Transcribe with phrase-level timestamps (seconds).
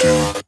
[0.00, 0.47] Got to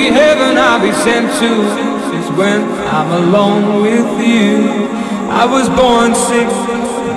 [0.00, 1.50] The only heaven I'll be sent to
[2.16, 4.88] is when I'm alone with you.
[5.28, 6.48] I was born sick,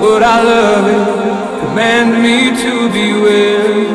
[0.02, 1.08] but I love it.
[1.62, 3.88] Command me to be well.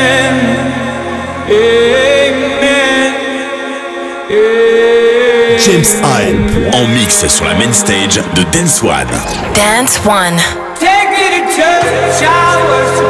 [0.00, 0.32] Amen.
[1.50, 1.92] Amen.
[2.32, 3.12] Amen.
[5.60, 6.40] James Hype
[6.72, 9.12] En mix sur la main stage de Dance One.
[9.52, 10.40] Dance One.
[10.80, 13.07] Take me to church, I worship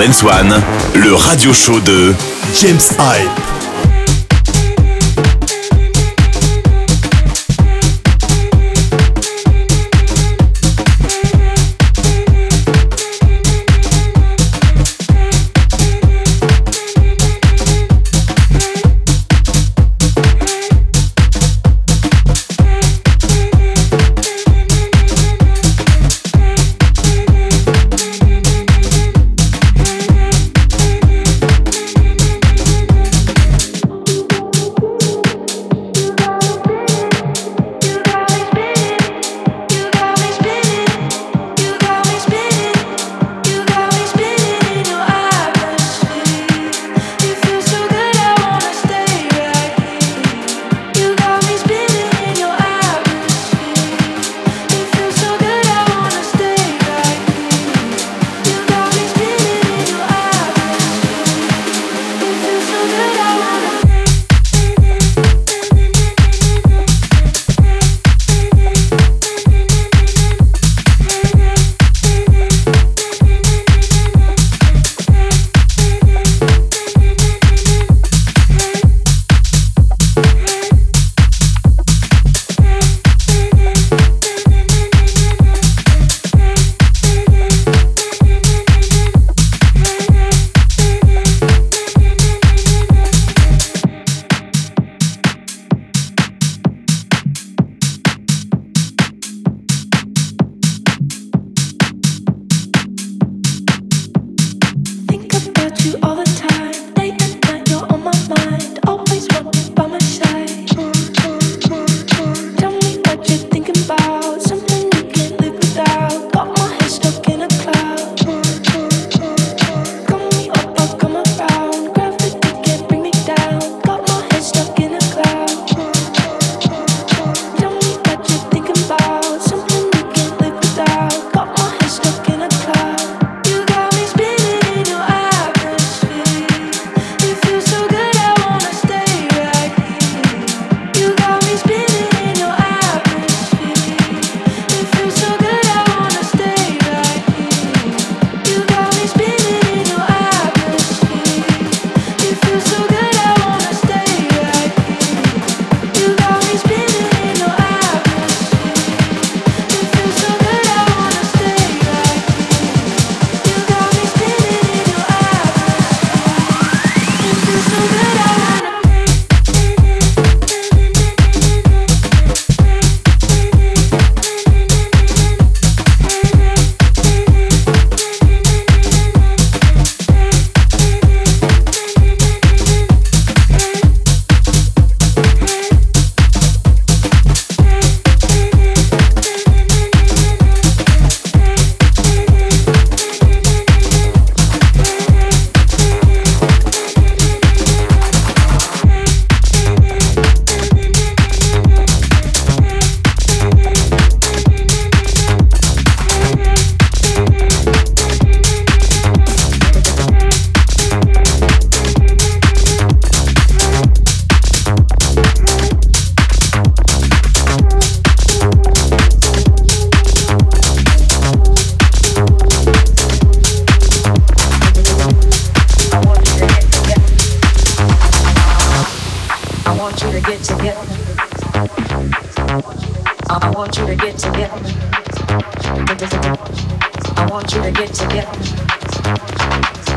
[0.00, 0.62] Dance One,
[0.94, 2.14] le radio show de
[2.54, 3.49] James Hype.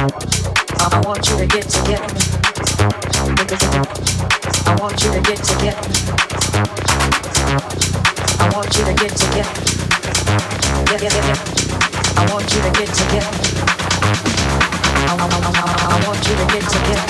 [0.00, 0.02] I
[1.04, 2.08] want you to get together.
[4.64, 5.76] I want you to get together.
[8.40, 9.60] I want you to get together.
[10.88, 11.36] Yeah, yeah.
[12.16, 13.28] I want you to get together.
[15.04, 15.14] I
[16.06, 17.04] want you to get together.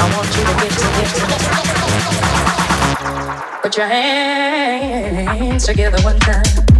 [0.00, 1.22] I want you to get together.
[3.62, 6.73] Put your hands together one time.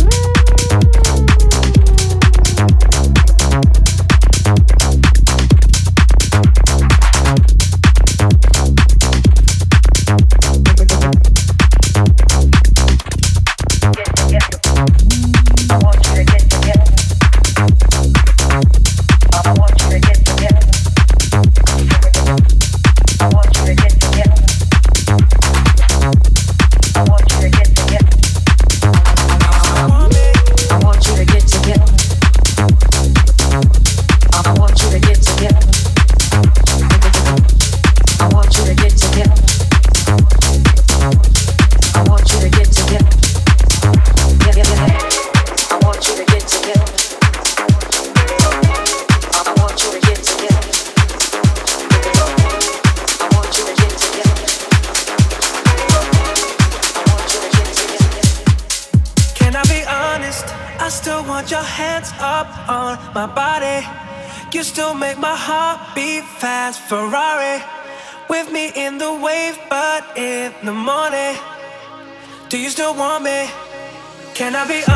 [74.66, 74.93] be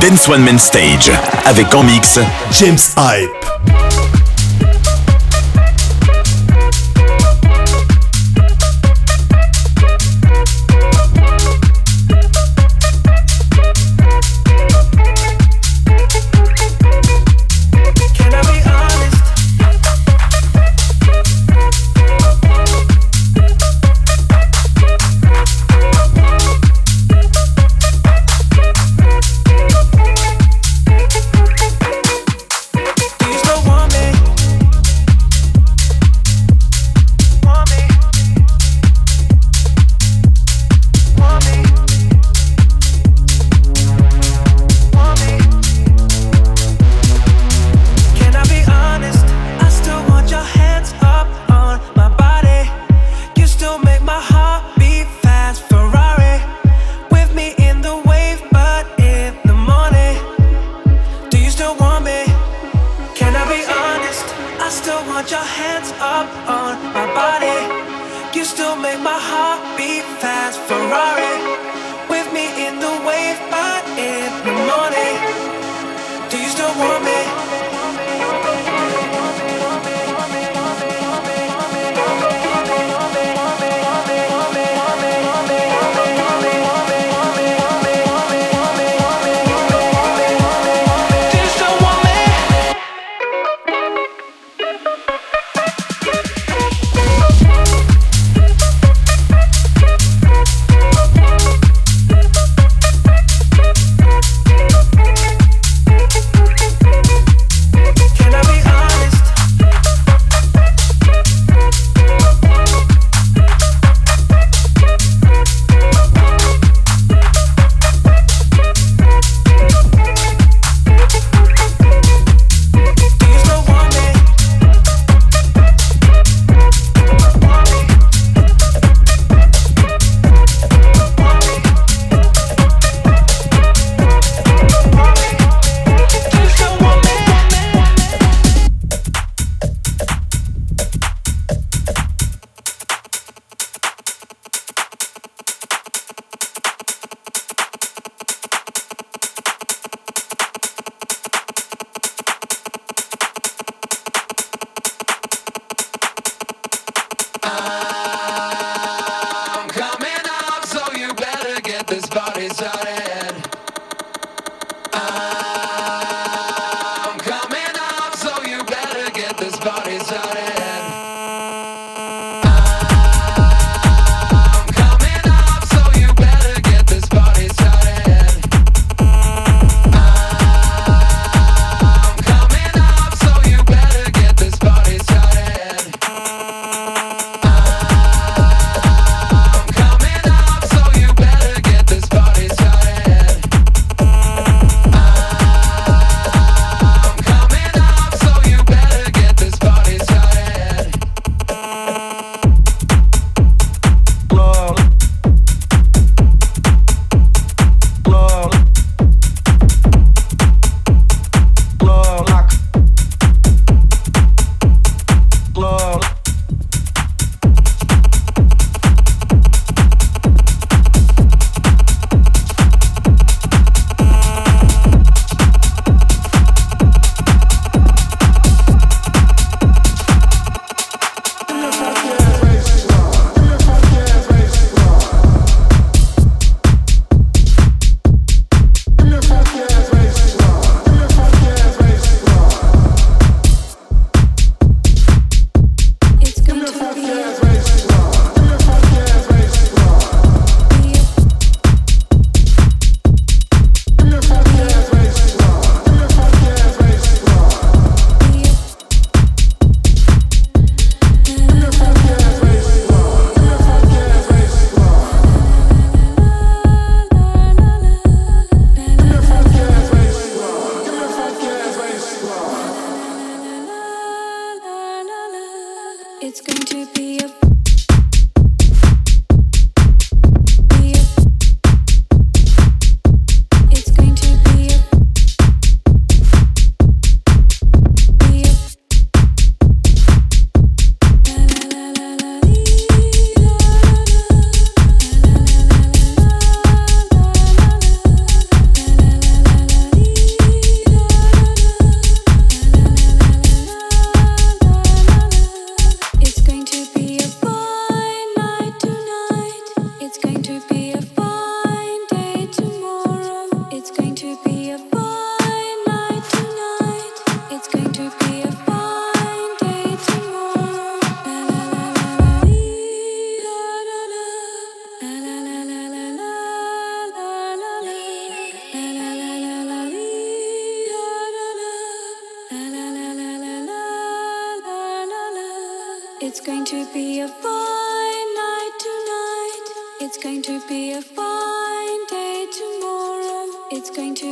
[0.00, 1.10] Dance One Main Stage
[1.44, 2.18] avec en mix
[2.52, 3.43] James Hype.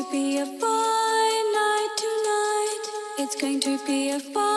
[0.02, 2.82] to be a fine night tonight.
[3.18, 4.51] It's going to be a fine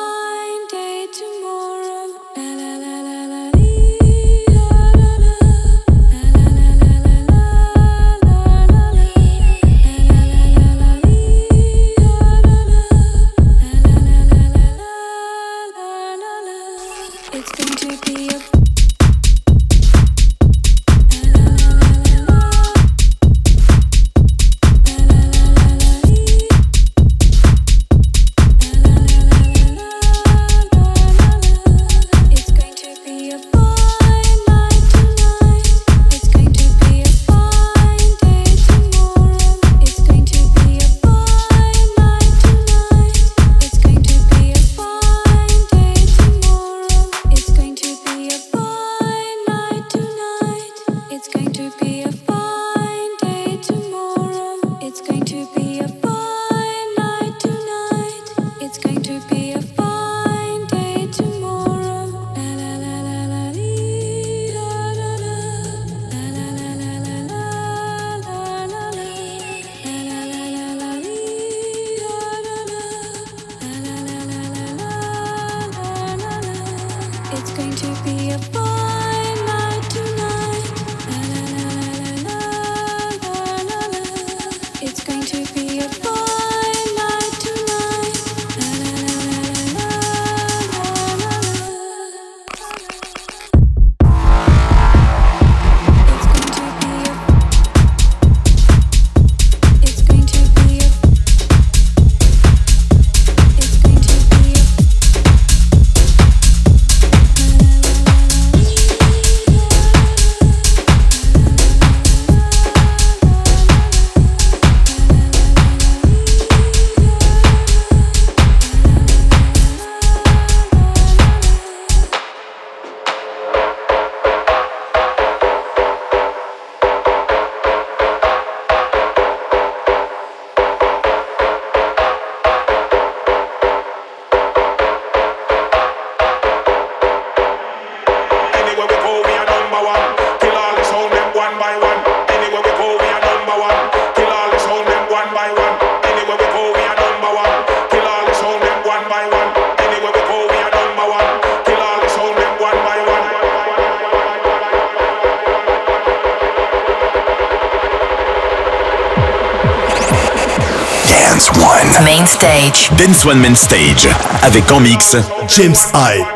[162.97, 164.07] Dance One Man Stage.
[164.41, 165.15] Avec en mix
[165.47, 166.34] James Hype.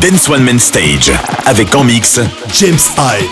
[0.00, 1.12] Dance One Man Stage.
[1.44, 2.18] Avec en mix
[2.54, 3.28] James Hype.